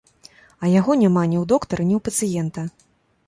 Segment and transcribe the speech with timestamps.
[0.63, 2.61] А яго няма ні ў доктара, ні ў пацыента!